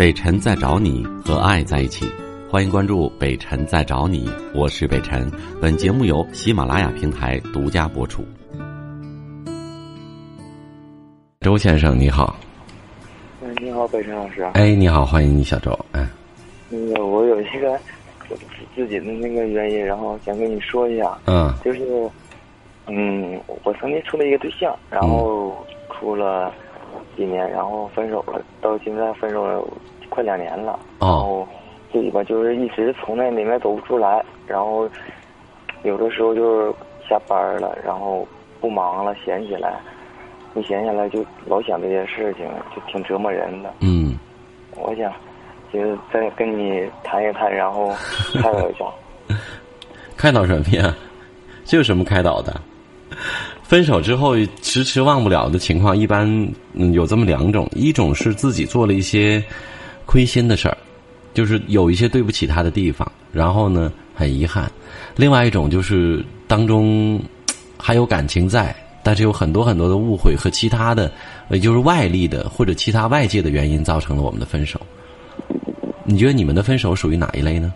[0.00, 2.06] 北辰在找你和爱在一起，
[2.50, 5.30] 欢迎关注北辰在找你，我是北辰。
[5.60, 8.24] 本节目由喜马拉雅平台独家播出。
[11.42, 12.34] 周先生你好，
[13.44, 14.42] 哎，你好，北辰老师。
[14.54, 15.78] 哎，你好，欢迎你，小周。
[15.92, 16.08] 哎，
[16.70, 17.78] 那个，我有一个
[18.74, 21.14] 自己的那个原因，然后想跟你说一下。
[21.26, 22.10] 嗯就是，
[22.86, 25.54] 嗯，我曾经处了一个对象，然后
[25.90, 26.50] 处了
[27.20, 29.62] 几年，然后分手了，到现在分手了
[30.08, 30.72] 快两年了。
[31.00, 31.48] 哦然后
[31.92, 34.88] 自己吧，就是一直从那里面走不出来，然后
[35.82, 36.72] 有的时候就是
[37.06, 38.26] 下班了，然后
[38.60, 39.78] 不忙了，闲起来，
[40.54, 43.70] 一闲下来就老想这些事情，就挺折磨人的。
[43.80, 44.16] 嗯，
[44.76, 45.12] 我想，
[45.72, 47.92] 就是再跟你谈一谈，然后
[48.40, 48.84] 开导一下。
[50.16, 50.94] 开导什么呀？
[51.64, 52.54] 这有什么开导的？
[53.70, 56.26] 分手之后迟迟忘不了的情况，一般
[56.72, 59.40] 嗯有这么两种，一种是自己做了一些
[60.06, 60.76] 亏心的事儿，
[61.34, 64.64] 就是有一些对不起他的地方，然后呢很遗憾；
[65.14, 67.22] 另外一种就是当中
[67.78, 71.08] 还有感情在，但是有很多很多的误会和其他的，
[71.48, 74.80] 也就是外力的或者其他外界的原因造成了我们的分手。
[76.02, 77.72] 你觉得你们的分手属于哪一类呢？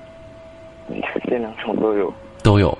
[1.31, 2.13] 这两种都有。
[2.43, 2.77] 都有。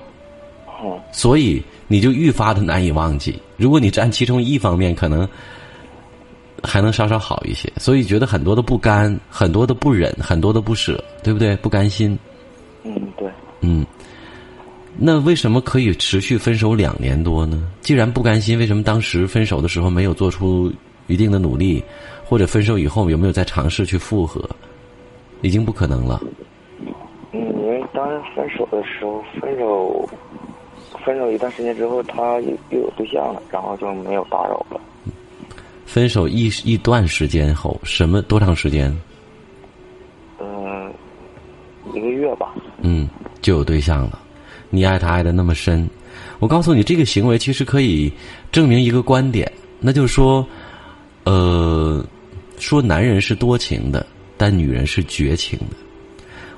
[0.85, 3.41] 嗯所以你就愈发的难以忘记。
[3.57, 5.27] 如果你占其中一方面，可能
[6.61, 7.71] 还能稍稍好一些。
[7.77, 11.55] 所以觉得很多的不甘，很多的不忍，很多的不舍，对不对？
[11.55, 12.17] 不甘心，
[12.83, 13.27] 嗯，对。
[13.61, 13.85] 嗯。
[14.97, 17.67] 那为什么可以持续分手两年多呢？
[17.81, 20.71] 既然不甘心，为什么当时分手的时候没有做出
[21.07, 21.83] 一定的努力，
[22.23, 24.47] 或者分手以后有没有再尝试去复合？
[25.41, 26.21] 已经不可能了。
[27.33, 30.09] 嗯，因为当时分手的时候，分手，
[31.05, 34.81] 分手一段时间之后，他又又有对象了，然后就没有打扰了。
[35.85, 38.91] 分手一一段时间后，什么多长时间？
[40.39, 40.91] 嗯、
[41.93, 42.55] 一个月吧。
[42.81, 43.07] 嗯，
[43.39, 44.19] 就有对象了。
[44.71, 45.87] 你爱他爱的那么深，
[46.39, 48.11] 我告诉你，这个行为其实可以
[48.51, 50.45] 证明一个观点，那就是说，
[51.23, 52.03] 呃，
[52.57, 54.05] 说男人是多情的，
[54.37, 55.75] 但女人是绝情的。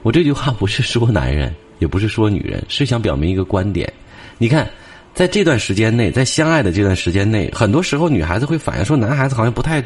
[0.04, 3.92] 我这句话不是说男人，也不是说女人，是想表明一个观点。
[4.38, 4.70] 你看，
[5.14, 9.84] 在这段时间内，在相爱的这段时间内，很多时候女孩子会反映说，男孩子好像不太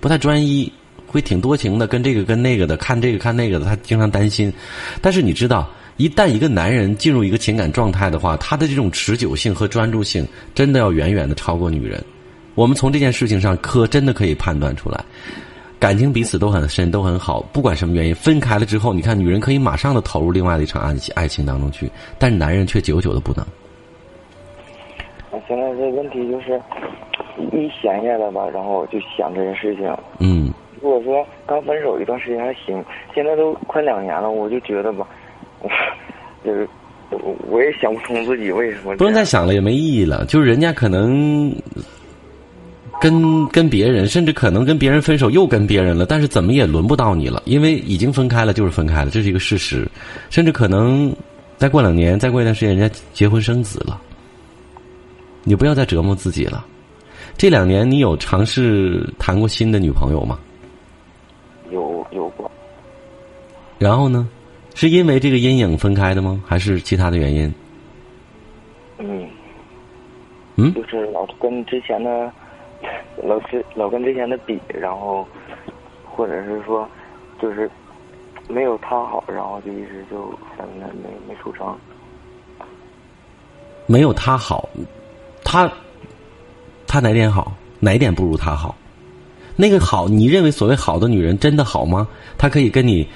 [0.00, 0.72] 不太专一，
[1.06, 4.52] 会挺多情的，跟这个跟那个的，看这个看那个的，他经常担心。
[5.00, 12.00] 但是你知道，一旦一个男人进入一个情感状态的话，他的这种持久性和专注性，真的要远远的超过女人。
[12.54, 15.04] 我们从这件事情上可真的可以判断出来，
[15.80, 17.40] 感情彼此都很深，都很好。
[17.52, 23.44] 不管什么原因，分开了之后，你看女人可以马上的投入另外的一场爱情爱情当中去，但是男人却久久的不能。
[25.48, 26.60] 那现在这问题就是，
[27.52, 29.84] 一闲下来吧，然后我就想这件事情。
[30.18, 35.06] 嗯，如果说刚分手一段时间还行，现在都快两年了，我就觉得吧，
[35.60, 35.68] 我
[36.44, 36.68] 就是
[37.10, 40.24] 我我也想不通自己为什么不用再想了，也没意义了。
[40.26, 41.50] 就是人家可能
[43.00, 49.88] 跟跟别人，甚至可能跟别人分手又跟别人了，但是怎么也轮不到你了，因为已经分开了，就是分开了，这是一个事实。
[50.28, 51.10] 甚至可能
[51.56, 53.98] 再过两年，再过一段时间，人家结婚生子了。
[55.48, 56.62] 你不要再折磨自己了。
[57.38, 60.38] 这两年你有尝试谈过新的女朋友吗？
[61.70, 62.50] 有有过，
[63.78, 64.28] 然后呢？
[64.74, 66.44] 是因为这个阴影分开的吗？
[66.46, 67.50] 还是其他的原因？
[68.98, 69.26] 嗯，
[70.56, 72.30] 嗯就是老跟之前的，
[73.24, 75.26] 老是老跟之前的比，然后
[76.04, 76.86] 或者是说，
[77.40, 77.70] 就是
[78.48, 81.74] 没有他好，然后就一直就现在没没处成。
[83.86, 84.68] 没有他好，
[85.50, 85.72] 他
[86.86, 87.56] 他哪点好？
[87.80, 88.76] 哪点不如他好？
[89.56, 92.06] 那个好，你认为所谓好的女人真的好吗？
[92.36, 93.08] 她可以跟你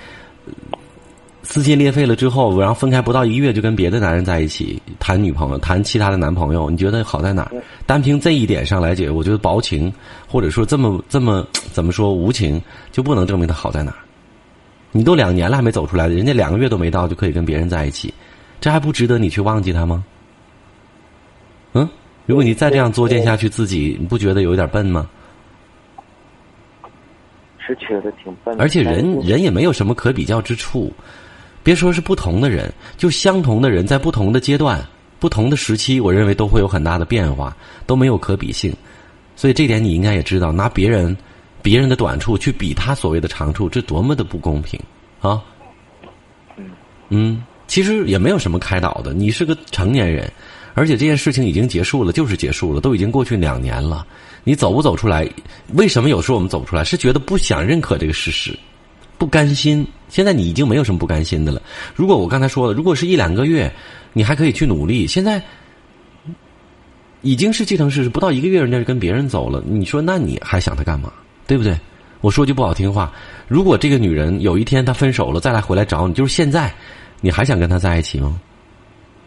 [1.43, 7.53] 撕心裂肺了之后，然后分开不到一个月就跟别的男人在一起谈女朋友、谈其他的男朋友，你觉得好在哪儿？
[7.85, 9.93] 单凭这一点上来讲，我觉得薄情
[10.27, 12.59] 或者说这么这么怎么说无情，
[12.93, 13.99] 就不能证明他好在哪儿。
[14.91, 18.13] 你都两年了还没走出来，人家两个月都没到就可以跟别人在一起，
[18.59, 20.03] 这还不值得你去忘记他吗？
[22.23, 25.09] 嗯，如果你再这样作践下去，自己你不觉得有点笨吗？
[27.59, 30.93] 是觉得挺笨，而且人人也没有什么可比较之处，
[31.63, 34.85] 别说是不同的人，就相同的人，在不同的阶段、
[35.21, 38.75] 不同的时期，我认为都会有很大的变化，都没有可比性。
[39.37, 41.17] 所以这点你应该也知道，拿别人
[41.63, 44.79] 别人的短处去比他所谓的长处，这多么的不公平
[45.21, 45.41] 啊！
[47.11, 50.31] 嗯，其实也没有什么开导的，你是个成年人，
[50.75, 54.07] 而且这件事情已经结束了，就是结束了，都已经过去两年了。
[54.45, 55.29] 你走不走出来？
[55.75, 56.83] 为什么有时候我们走不出来？
[56.83, 58.59] 是觉得不想认可这个事实，
[59.19, 59.87] 不甘心。
[60.09, 61.63] 现在你已经没有什么不甘心的了。
[61.95, 63.73] 如果我刚才说了，如果是一两个月，
[64.13, 65.07] 你还可以去努力。
[65.07, 65.43] 现在
[67.21, 69.63] 已经是继承事实，不到一个月，人家就跟别人走了。
[69.67, 71.13] 你说，那你还想他干嘛？
[71.47, 71.79] 对不对？
[72.21, 73.13] 我说句不好听话，
[73.49, 76.73] 如果这个女人有一天她分手了，再来回来找你，就是现在，
[77.21, 78.41] 你还想跟她在一起吗？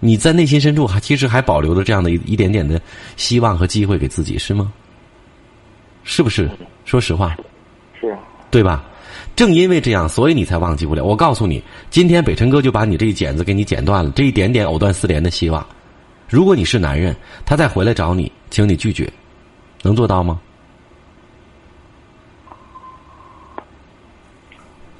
[0.05, 2.79] 你在内心深处还其实还保留着这样的一一点点的
[3.17, 4.71] 希望和机会给自己，是吗？
[6.03, 6.47] 是不是？
[6.85, 7.35] 说实话，
[7.99, 8.15] 是，
[8.51, 8.83] 对吧？
[9.35, 11.03] 正因为这样，所以你才忘记不了。
[11.03, 15.65] 我告诉你，今天北辰哥就把你这一剪子给你剪断了，这一点点藕断丝连的希望。
[16.29, 19.11] 如果你是男人，他再回来找你，请你拒绝，
[19.81, 20.39] 能做到吗？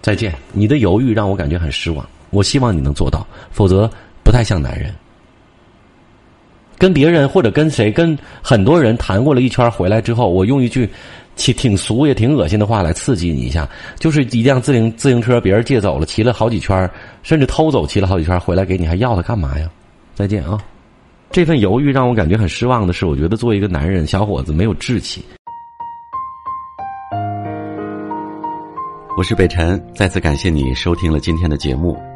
[0.02, 2.04] 再见，你的犹豫让我感觉很失望。
[2.31, 3.94] 我希望你能做到，否则不
[4.35, 4.93] 太像男人。
[6.77, 10.89] 跟别人或者跟谁，跟很多人谈过了一圈回来之后，我用一句。
[11.37, 16.89] 挺挺俗也挺恶心的话来刺激你一下，就是一辆自行自行车别人借走了，骑了好几圈，
[17.23, 19.69] 甚至偷走骑了好几圈，回来给你还要它干嘛呀？
[20.13, 20.57] 再见啊！
[21.31, 25.25] 这份犹豫让我感觉很失望的是，我觉得作为一个男人，小伙子没有志气。
[29.17, 31.97] 我是北辰，再次感谢你收听了今天的节目，